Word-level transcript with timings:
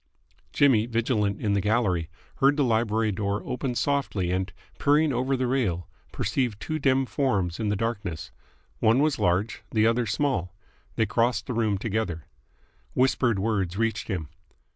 Jimmy, 0.51 0.87
vigilant 0.87 1.39
in 1.39 1.53
the 1.53 1.61
gallery, 1.61 2.09
heard 2.37 2.57
the 2.57 2.63
library 2.63 3.11
door 3.11 3.43
open 3.45 3.75
softly 3.75 4.31
and, 4.31 4.51
peering 4.79 5.13
over 5.13 5.37
the 5.37 5.45
rail, 5.45 5.87
perceived 6.11 6.59
two 6.59 6.79
dim 6.79 7.05
forms 7.05 7.59
in 7.59 7.69
the 7.69 7.75
darkness. 7.75 8.31
One 8.79 8.97
was 8.97 9.19
large, 9.19 9.61
the 9.69 9.85
other 9.85 10.07
small. 10.07 10.55
They 10.95 11.05
crossed 11.05 11.45
the 11.45 11.53
room 11.53 11.77
together. 11.77 12.25
Whispered 12.95 13.37
words 13.37 13.77
reached 13.77 14.07
him. 14.07 14.29